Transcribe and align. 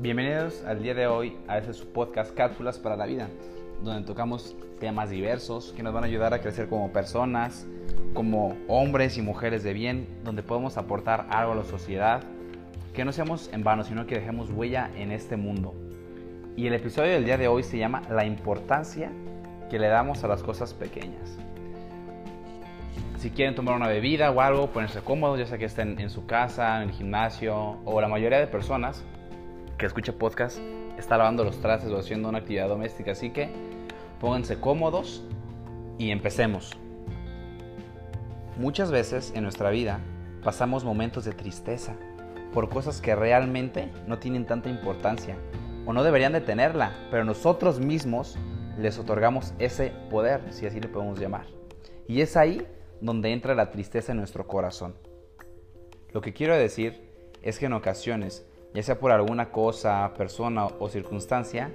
Bienvenidos 0.00 0.62
al 0.64 0.80
día 0.80 0.94
de 0.94 1.08
hoy 1.08 1.36
a 1.48 1.58
este 1.58 1.72
su 1.72 1.88
podcast 1.88 2.32
Cápsulas 2.32 2.78
para 2.78 2.94
la 2.94 3.04
Vida, 3.04 3.28
donde 3.82 4.06
tocamos 4.06 4.54
temas 4.78 5.10
diversos 5.10 5.74
que 5.76 5.82
nos 5.82 5.92
van 5.92 6.04
a 6.04 6.06
ayudar 6.06 6.32
a 6.32 6.40
crecer 6.40 6.68
como 6.68 6.92
personas, 6.92 7.66
como 8.14 8.56
hombres 8.68 9.18
y 9.18 9.22
mujeres 9.22 9.64
de 9.64 9.72
bien, 9.72 10.06
donde 10.22 10.44
podemos 10.44 10.76
aportar 10.76 11.26
algo 11.30 11.50
a 11.50 11.56
la 11.56 11.64
sociedad, 11.64 12.22
que 12.94 13.04
no 13.04 13.10
seamos 13.10 13.50
en 13.52 13.64
vano, 13.64 13.82
sino 13.82 14.06
que 14.06 14.14
dejemos 14.14 14.50
huella 14.50 14.88
en 14.94 15.10
este 15.10 15.36
mundo. 15.36 15.74
Y 16.56 16.68
el 16.68 16.74
episodio 16.74 17.14
del 17.14 17.24
día 17.24 17.36
de 17.36 17.48
hoy 17.48 17.64
se 17.64 17.76
llama 17.76 18.02
La 18.08 18.24
importancia 18.24 19.10
que 19.68 19.80
le 19.80 19.88
damos 19.88 20.22
a 20.22 20.28
las 20.28 20.44
cosas 20.44 20.74
pequeñas. 20.74 21.36
Si 23.16 23.30
quieren 23.30 23.56
tomar 23.56 23.74
una 23.74 23.88
bebida 23.88 24.30
o 24.30 24.40
algo, 24.40 24.68
ponerse 24.68 25.00
cómodos, 25.00 25.40
ya 25.40 25.46
sea 25.46 25.58
que 25.58 25.64
estén 25.64 25.98
en 25.98 26.08
su 26.08 26.24
casa, 26.24 26.80
en 26.80 26.90
el 26.90 26.94
gimnasio, 26.94 27.78
o 27.84 28.00
la 28.00 28.06
mayoría 28.06 28.38
de 28.38 28.46
personas 28.46 29.04
que 29.78 29.86
escucha 29.86 30.12
podcast 30.12 30.58
está 30.98 31.16
lavando 31.16 31.44
los 31.44 31.60
trastes 31.60 31.90
o 31.92 31.98
haciendo 31.98 32.28
una 32.28 32.38
actividad 32.38 32.68
doméstica. 32.68 33.12
Así 33.12 33.30
que 33.30 33.48
pónganse 34.20 34.58
cómodos 34.60 35.22
y 35.98 36.10
empecemos. 36.10 36.76
Muchas 38.58 38.90
veces 38.90 39.32
en 39.36 39.44
nuestra 39.44 39.70
vida 39.70 40.00
pasamos 40.42 40.84
momentos 40.84 41.24
de 41.24 41.32
tristeza 41.32 41.94
por 42.52 42.68
cosas 42.68 43.00
que 43.00 43.14
realmente 43.14 43.88
no 44.08 44.18
tienen 44.18 44.46
tanta 44.46 44.68
importancia 44.68 45.36
o 45.86 45.92
no 45.92 46.02
deberían 46.02 46.32
de 46.32 46.40
tenerla, 46.40 46.92
pero 47.10 47.24
nosotros 47.24 47.78
mismos 47.78 48.36
les 48.78 48.98
otorgamos 48.98 49.54
ese 49.60 49.92
poder, 50.10 50.40
si 50.50 50.66
así 50.66 50.80
le 50.80 50.88
podemos 50.88 51.20
llamar. 51.20 51.46
Y 52.08 52.20
es 52.20 52.36
ahí 52.36 52.66
donde 53.00 53.32
entra 53.32 53.54
la 53.54 53.70
tristeza 53.70 54.10
en 54.10 54.18
nuestro 54.18 54.46
corazón. 54.46 54.96
Lo 56.12 56.20
que 56.20 56.32
quiero 56.32 56.56
decir 56.56 57.12
es 57.42 57.58
que 57.58 57.66
en 57.66 57.74
ocasiones, 57.74 58.44
ya 58.74 58.82
sea 58.82 58.98
por 58.98 59.12
alguna 59.12 59.50
cosa, 59.50 60.12
persona 60.16 60.66
o 60.66 60.88
circunstancia, 60.88 61.70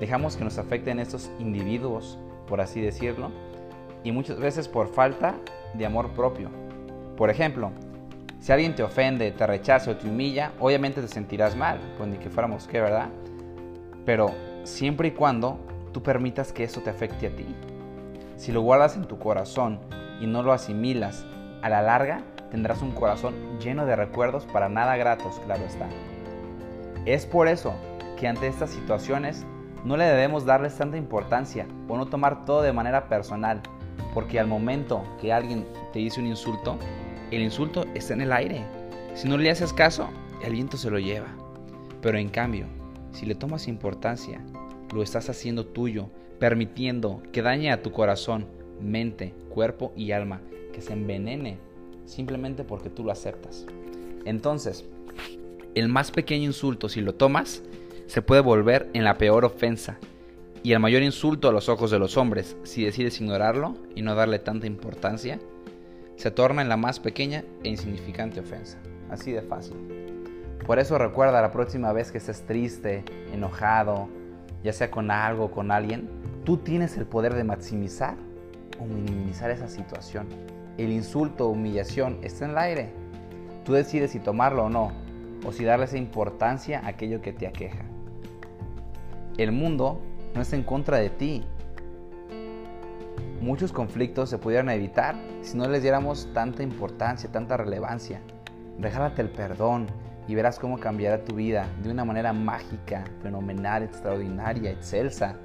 dejamos 0.00 0.36
que 0.36 0.44
nos 0.44 0.58
afecten 0.58 0.98
estos 0.98 1.30
individuos, 1.38 2.18
por 2.46 2.60
así 2.60 2.80
decirlo, 2.80 3.30
y 4.04 4.12
muchas 4.12 4.38
veces 4.38 4.68
por 4.68 4.88
falta 4.88 5.36
de 5.74 5.86
amor 5.86 6.10
propio. 6.10 6.50
Por 7.16 7.30
ejemplo, 7.30 7.70
si 8.40 8.50
alguien 8.50 8.74
te 8.74 8.82
ofende, 8.82 9.30
te 9.30 9.46
rechaza 9.46 9.92
o 9.92 9.96
te 9.96 10.08
humilla, 10.08 10.52
obviamente 10.58 11.00
te 11.00 11.08
sentirás 11.08 11.54
mal, 11.56 11.78
pues 11.96 12.08
ni 12.08 12.18
que 12.18 12.30
fuéramos 12.30 12.66
qué, 12.66 12.80
¿verdad? 12.80 13.08
Pero 14.04 14.32
siempre 14.64 15.08
y 15.08 15.10
cuando 15.12 15.58
tú 15.92 16.02
permitas 16.02 16.52
que 16.52 16.64
eso 16.64 16.80
te 16.80 16.90
afecte 16.90 17.28
a 17.28 17.36
ti. 17.36 17.46
Si 18.36 18.50
lo 18.50 18.62
guardas 18.62 18.96
en 18.96 19.04
tu 19.04 19.18
corazón 19.18 19.78
y 20.20 20.26
no 20.26 20.42
lo 20.42 20.52
asimilas, 20.52 21.24
a 21.62 21.68
la 21.68 21.82
larga 21.82 22.22
tendrás 22.50 22.82
un 22.82 22.90
corazón 22.90 23.34
lleno 23.60 23.86
de 23.86 23.94
recuerdos 23.94 24.44
para 24.46 24.68
nada 24.68 24.96
gratos, 24.96 25.40
claro 25.46 25.64
está. 25.64 25.86
Es 27.04 27.26
por 27.26 27.48
eso 27.48 27.74
que 28.18 28.28
ante 28.28 28.46
estas 28.46 28.70
situaciones 28.70 29.44
no 29.84 29.96
le 29.96 30.04
debemos 30.04 30.44
darles 30.44 30.76
tanta 30.76 30.96
importancia 30.96 31.66
o 31.88 31.96
no 31.96 32.06
tomar 32.06 32.44
todo 32.44 32.62
de 32.62 32.72
manera 32.72 33.08
personal, 33.08 33.60
porque 34.14 34.38
al 34.38 34.46
momento 34.46 35.02
que 35.20 35.32
alguien 35.32 35.66
te 35.92 35.98
dice 35.98 36.20
un 36.20 36.26
insulto, 36.26 36.78
el 37.32 37.42
insulto 37.42 37.84
está 37.94 38.14
en 38.14 38.20
el 38.20 38.32
aire. 38.32 38.64
Si 39.14 39.28
no 39.28 39.36
le 39.36 39.50
haces 39.50 39.72
caso, 39.72 40.08
el 40.44 40.52
viento 40.52 40.76
se 40.76 40.90
lo 40.90 41.00
lleva. 41.00 41.26
Pero 42.00 42.18
en 42.18 42.28
cambio, 42.28 42.66
si 43.10 43.26
le 43.26 43.34
tomas 43.34 43.66
importancia, 43.66 44.40
lo 44.94 45.02
estás 45.02 45.28
haciendo 45.28 45.66
tuyo, 45.66 46.08
permitiendo 46.38 47.20
que 47.32 47.42
dañe 47.42 47.72
a 47.72 47.82
tu 47.82 47.90
corazón, 47.90 48.46
mente, 48.80 49.34
cuerpo 49.48 49.92
y 49.96 50.12
alma, 50.12 50.40
que 50.72 50.80
se 50.80 50.92
envenene 50.92 51.58
simplemente 52.04 52.62
porque 52.62 52.90
tú 52.90 53.02
lo 53.02 53.10
aceptas. 53.10 53.66
Entonces, 54.24 54.84
el 55.74 55.88
más 55.88 56.10
pequeño 56.10 56.44
insulto, 56.44 56.88
si 56.88 57.00
lo 57.00 57.14
tomas, 57.14 57.62
se 58.06 58.22
puede 58.22 58.40
volver 58.40 58.90
en 58.92 59.04
la 59.04 59.18
peor 59.18 59.44
ofensa 59.44 59.98
y 60.62 60.72
el 60.72 60.78
mayor 60.78 61.02
insulto 61.02 61.48
a 61.48 61.52
los 61.52 61.68
ojos 61.68 61.90
de 61.90 61.98
los 61.98 62.16
hombres, 62.16 62.56
si 62.62 62.84
decides 62.84 63.20
ignorarlo 63.20 63.74
y 63.96 64.02
no 64.02 64.14
darle 64.14 64.38
tanta 64.38 64.66
importancia, 64.66 65.40
se 66.16 66.30
torna 66.30 66.62
en 66.62 66.68
la 66.68 66.76
más 66.76 67.00
pequeña 67.00 67.42
e 67.64 67.68
insignificante 67.68 68.40
ofensa. 68.40 68.78
Así 69.10 69.32
de 69.32 69.42
fácil. 69.42 69.76
Por 70.64 70.78
eso 70.78 70.98
recuerda 70.98 71.42
la 71.42 71.50
próxima 71.50 71.92
vez 71.92 72.12
que 72.12 72.18
estés 72.18 72.46
triste, 72.46 73.04
enojado, 73.32 74.08
ya 74.62 74.72
sea 74.72 74.90
con 74.90 75.10
algo 75.10 75.46
o 75.46 75.50
con 75.50 75.72
alguien, 75.72 76.08
tú 76.44 76.58
tienes 76.58 76.96
el 76.96 77.06
poder 77.06 77.34
de 77.34 77.42
maximizar 77.42 78.14
o 78.78 78.84
minimizar 78.84 79.50
esa 79.50 79.66
situación. 79.66 80.28
El 80.78 80.92
insulto 80.92 81.46
o 81.46 81.50
humillación 81.50 82.18
está 82.22 82.44
en 82.44 82.52
el 82.52 82.58
aire. 82.58 82.92
Tú 83.64 83.72
decides 83.72 84.12
si 84.12 84.20
tomarlo 84.20 84.66
o 84.66 84.70
no, 84.70 84.92
o 85.44 85.52
si 85.52 85.64
darle 85.64 85.86
esa 85.86 85.98
importancia 85.98 86.80
a 86.80 86.88
aquello 86.88 87.20
que 87.20 87.32
te 87.32 87.46
aqueja. 87.46 87.84
El 89.36 89.52
mundo 89.52 90.00
no 90.34 90.42
está 90.42 90.56
en 90.56 90.62
contra 90.62 90.98
de 90.98 91.10
ti. 91.10 91.44
Muchos 93.40 93.72
conflictos 93.72 94.30
se 94.30 94.38
pudieran 94.38 94.68
evitar 94.70 95.16
si 95.40 95.56
no 95.56 95.68
les 95.68 95.82
diéramos 95.82 96.32
tanta 96.32 96.62
importancia, 96.62 97.30
tanta 97.30 97.56
relevancia. 97.56 98.20
Regálate 98.78 99.22
el 99.22 99.30
perdón 99.30 99.86
y 100.28 100.34
verás 100.34 100.58
cómo 100.58 100.78
cambiará 100.78 101.24
tu 101.24 101.34
vida 101.34 101.66
de 101.82 101.90
una 101.90 102.04
manera 102.04 102.32
mágica, 102.32 103.04
fenomenal, 103.22 103.82
extraordinaria, 103.82 104.70
excelsa. 104.70 105.36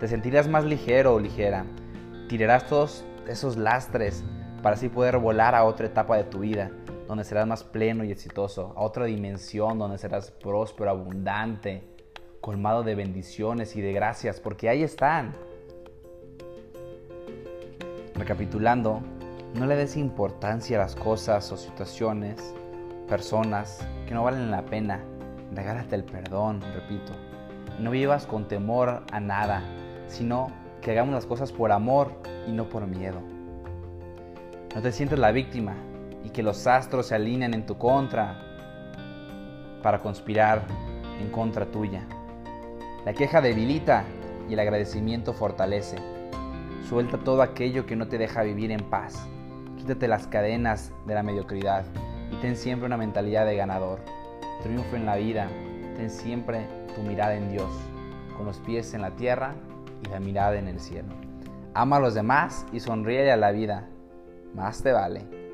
Te 0.00 0.08
sentirás 0.08 0.48
más 0.48 0.64
ligero 0.64 1.14
o 1.14 1.20
ligera 1.20 1.64
Tirarás 2.28 2.66
todos 2.66 3.06
esos 3.26 3.56
lastres 3.56 4.22
para 4.62 4.76
así 4.76 4.90
poder 4.90 5.16
volar 5.16 5.54
a 5.54 5.64
otra 5.64 5.86
etapa 5.86 6.18
de 6.18 6.24
tu 6.24 6.40
vida, 6.40 6.70
donde 7.08 7.24
serás 7.24 7.46
más 7.46 7.64
pleno 7.64 8.04
y 8.04 8.12
exitoso, 8.12 8.74
a 8.76 8.82
otra 8.82 9.06
dimensión 9.06 9.78
donde 9.78 9.96
serás 9.96 10.30
próspero, 10.30 10.90
abundante, 10.90 11.82
colmado 12.42 12.82
de 12.82 12.94
bendiciones 12.94 13.74
y 13.76 13.80
de 13.80 13.94
gracias, 13.94 14.40
porque 14.40 14.68
ahí 14.68 14.82
están. 14.82 15.32
Recapitulando, 18.14 19.00
no 19.54 19.64
le 19.64 19.74
des 19.74 19.96
importancia 19.96 20.76
a 20.76 20.82
las 20.82 20.94
cosas 20.94 21.50
o 21.50 21.56
situaciones, 21.56 22.54
personas 23.08 23.88
que 24.06 24.12
no 24.12 24.22
valen 24.22 24.50
la 24.50 24.66
pena. 24.66 25.02
Regálate 25.54 25.96
el 25.96 26.04
perdón, 26.04 26.60
repito. 26.74 27.12
No 27.80 27.90
vivas 27.90 28.26
con 28.26 28.48
temor 28.48 29.02
a 29.10 29.18
nada, 29.18 29.62
sino 30.08 30.48
que 30.82 30.90
hagamos 30.90 31.14
las 31.14 31.24
cosas 31.24 31.52
por 31.52 31.72
amor 31.72 32.12
y 32.46 32.52
no 32.52 32.68
por 32.68 32.86
miedo. 32.86 33.22
No 34.74 34.82
te 34.82 34.92
sientes 34.92 35.18
la 35.18 35.32
víctima 35.32 35.74
y 36.24 36.30
que 36.30 36.42
los 36.42 36.66
astros 36.66 37.06
se 37.06 37.14
alinean 37.14 37.54
en 37.54 37.66
tu 37.66 37.78
contra 37.78 38.38
para 39.82 39.98
conspirar 39.98 40.62
en 41.20 41.30
contra 41.30 41.66
tuya. 41.66 42.02
La 43.04 43.12
queja 43.12 43.40
debilita 43.40 44.04
y 44.48 44.54
el 44.54 44.60
agradecimiento 44.60 45.32
fortalece. 45.32 45.96
Suelta 46.88 47.18
todo 47.18 47.42
aquello 47.42 47.86
que 47.86 47.96
no 47.96 48.08
te 48.08 48.18
deja 48.18 48.42
vivir 48.42 48.70
en 48.70 48.80
paz. 48.80 49.26
Quítate 49.76 50.08
las 50.08 50.26
cadenas 50.26 50.92
de 51.06 51.14
la 51.14 51.22
mediocridad 51.22 51.84
y 52.32 52.36
ten 52.36 52.56
siempre 52.56 52.86
una 52.86 52.96
mentalidad 52.96 53.46
de 53.46 53.56
ganador. 53.56 54.00
Triunfo 54.62 54.96
en 54.96 55.06
la 55.06 55.16
vida, 55.16 55.48
ten 55.96 56.10
siempre 56.10 56.66
tu 56.94 57.02
mirada 57.02 57.34
en 57.34 57.50
Dios, 57.50 57.70
con 58.36 58.46
los 58.46 58.58
pies 58.58 58.92
en 58.94 59.02
la 59.02 59.12
tierra 59.12 59.54
y 60.04 60.08
la 60.08 60.20
mirada 60.20 60.58
en 60.58 60.68
el 60.68 60.80
cielo. 60.80 61.08
Ama 61.74 61.96
a 61.96 62.00
los 62.00 62.14
demás 62.14 62.66
y 62.72 62.80
sonríe 62.80 63.30
a 63.30 63.36
la 63.36 63.52
vida. 63.52 63.88
Más 64.54 64.82
te 64.82 64.92
vale. 64.92 65.47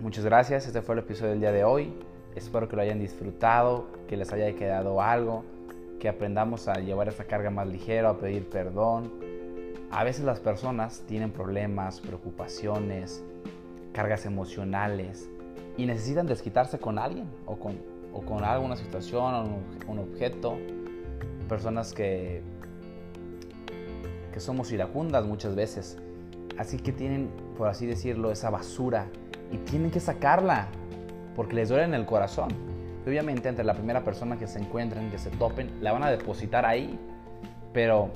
Muchas 0.00 0.24
gracias, 0.24 0.66
este 0.66 0.82
fue 0.82 0.94
el 0.94 1.00
episodio 1.00 1.30
del 1.30 1.40
día 1.40 1.52
de 1.52 1.64
hoy. 1.64 1.94
Espero 2.34 2.68
que 2.68 2.76
lo 2.76 2.82
hayan 2.82 2.98
disfrutado, 2.98 3.86
que 4.08 4.16
les 4.16 4.32
haya 4.32 4.54
quedado 4.54 5.00
algo, 5.00 5.44
que 6.00 6.08
aprendamos 6.08 6.66
a 6.68 6.74
llevar 6.74 7.08
esta 7.08 7.24
carga 7.24 7.50
más 7.50 7.68
ligera, 7.68 8.10
a 8.10 8.16
pedir 8.18 8.48
perdón. 8.48 9.12
A 9.90 10.04
veces 10.04 10.24
las 10.24 10.40
personas 10.40 11.04
tienen 11.06 11.30
problemas, 11.30 12.00
preocupaciones, 12.00 13.22
cargas 13.92 14.26
emocionales 14.26 15.28
y 15.76 15.86
necesitan 15.86 16.26
desquitarse 16.26 16.78
con 16.78 16.98
alguien 16.98 17.26
o 17.46 17.56
con, 17.56 17.78
o 18.12 18.22
con 18.22 18.42
alguna 18.42 18.76
situación 18.76 19.34
o 19.34 19.42
un, 19.44 19.64
un 19.86 19.98
objeto. 19.98 20.56
Personas 21.48 21.92
que 21.92 22.42
que 24.32 24.40
somos 24.40 24.72
iracundas 24.72 25.24
muchas 25.24 25.54
veces. 25.54 25.98
Así 26.58 26.78
que 26.78 26.92
tienen, 26.92 27.30
por 27.56 27.68
así 27.68 27.86
decirlo, 27.86 28.32
esa 28.32 28.50
basura 28.50 29.06
y 29.52 29.58
tienen 29.58 29.90
que 29.90 30.00
sacarla 30.00 30.68
porque 31.36 31.54
les 31.54 31.68
duele 31.68 31.84
en 31.84 31.94
el 31.94 32.06
corazón. 32.06 32.48
obviamente, 33.06 33.48
entre 33.48 33.64
la 33.64 33.74
primera 33.74 34.02
persona 34.04 34.38
que 34.38 34.46
se 34.46 34.58
encuentren, 34.58 35.10
que 35.10 35.18
se 35.18 35.30
topen, 35.30 35.82
la 35.82 35.92
van 35.92 36.02
a 36.02 36.10
depositar 36.10 36.64
ahí. 36.66 36.98
Pero, 37.72 38.10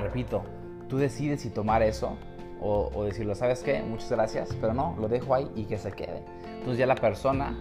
repito, 0.00 0.42
tú 0.88 0.98
decides 0.98 1.40
si 1.40 1.50
tomar 1.50 1.82
eso 1.82 2.16
o, 2.60 2.90
o 2.94 3.04
decirlo, 3.04 3.34
¿sabes 3.34 3.62
qué? 3.62 3.82
Muchas 3.82 4.10
gracias, 4.10 4.56
pero 4.60 4.74
no, 4.74 4.96
lo 4.98 5.08
dejo 5.08 5.34
ahí 5.34 5.50
y 5.54 5.64
que 5.64 5.78
se 5.78 5.92
quede. 5.92 6.22
Entonces 6.46 6.78
ya 6.78 6.86
la 6.86 6.94
persona 6.94 7.56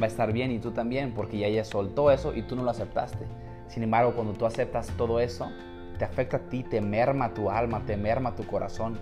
va 0.00 0.04
a 0.04 0.08
estar 0.08 0.32
bien 0.32 0.50
y 0.50 0.58
tú 0.58 0.72
también 0.72 1.12
porque 1.14 1.38
ya 1.38 1.46
ella 1.46 1.64
soltó 1.64 2.10
eso 2.10 2.34
y 2.34 2.42
tú 2.42 2.56
no 2.56 2.62
lo 2.62 2.70
aceptaste. 2.70 3.26
Sin 3.68 3.82
embargo, 3.82 4.14
cuando 4.14 4.34
tú 4.34 4.46
aceptas 4.46 4.88
todo 4.96 5.20
eso, 5.20 5.50
te 5.98 6.04
afecta 6.04 6.36
a 6.36 6.40
ti, 6.40 6.62
te 6.62 6.80
merma 6.80 7.34
tu 7.34 7.50
alma, 7.50 7.82
te 7.84 7.96
merma 7.96 8.34
tu 8.34 8.46
corazón. 8.46 8.98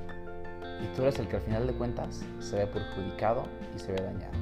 Y 0.83 0.97
tú 0.97 1.03
eres 1.03 1.19
el 1.19 1.29
que 1.29 1.37
al 1.37 1.43
final 1.43 1.67
de 1.67 1.73
cuentas 1.73 2.25
se 2.41 2.57
ve 2.57 2.67
perjudicado 2.67 3.45
y 3.75 3.79
se 3.79 3.93
ve 3.93 4.03
dañado. 4.03 4.35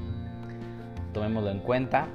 Tomémoslo 1.13 1.51
en 1.51 1.61
cuenta 1.61 2.09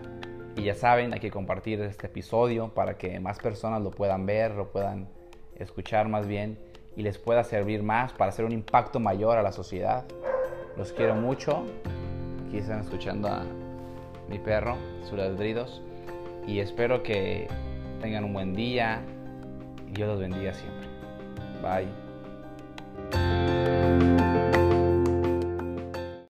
Y 0.56 0.64
ya 0.64 0.74
saben, 0.74 1.14
hay 1.14 1.20
que 1.20 1.30
compartir 1.30 1.82
este 1.82 2.08
episodio 2.08 2.74
para 2.74 2.98
que 2.98 3.20
más 3.20 3.38
personas 3.38 3.82
lo 3.82 3.92
puedan 3.92 4.26
ver, 4.26 4.56
lo 4.56 4.72
puedan 4.72 5.08
escuchar 5.56 6.08
más 6.08 6.28
bien 6.28 6.58
y 6.96 7.04
les 7.04 7.20
pueda 7.20 7.44
servir 7.44 7.84
más 7.84 8.12
para 8.12 8.30
hacer 8.30 8.44
un 8.44 8.52
impacto 8.52 9.00
mayor 9.00 9.38
a 9.38 9.44
la 9.44 9.52
sociedad. 9.52 10.04
Los 10.76 10.94
quiero 10.94 11.14
mucho. 11.16 11.64
Aquí 12.48 12.58
están 12.58 12.82
escuchando 12.82 13.28
a 13.28 13.46
mi 14.28 14.40
perro, 14.40 14.76
sus 15.04 15.18
ladridos. 15.18 15.82
Y 16.48 16.60
espero 16.60 17.04
que 17.04 17.48
tengan 18.02 18.24
un 18.24 18.34
buen 18.34 18.56
día. 18.56 19.02
Dios 19.92 20.08
los 20.08 20.20
bendiga 20.20 20.54
siempre. 20.54 20.88
Bye. 21.62 23.27